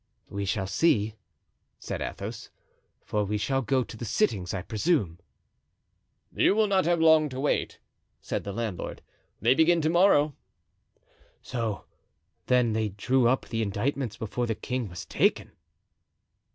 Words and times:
"We 0.29 0.45
shall 0.45 0.65
see," 0.65 1.13
said 1.77 2.01
Athos, 2.01 2.49
"for 3.05 3.23
we 3.23 3.37
shall 3.37 3.61
go 3.61 3.83
to 3.83 3.95
the 3.95 4.03
sittings, 4.03 4.51
I 4.51 4.63
presume." 4.63 5.19
"You 6.35 6.55
will 6.55 6.65
not 6.65 6.85
have 6.85 6.99
long 6.99 7.29
to 7.29 7.39
wait," 7.39 7.77
said 8.19 8.43
the 8.43 8.51
landlord; 8.51 9.03
"they 9.43 9.53
begin 9.53 9.79
to 9.81 9.91
morrow." 9.91 10.33
"So, 11.43 11.83
then, 12.47 12.73
they 12.73 12.89
drew 12.89 13.27
up 13.27 13.45
the 13.49 13.61
indictments 13.61 14.17
before 14.17 14.47
the 14.47 14.55
king 14.55 14.89
was 14.89 15.05
taken?" 15.05 15.51